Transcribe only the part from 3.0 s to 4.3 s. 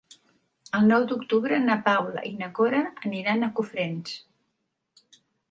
aniran a Cofrents.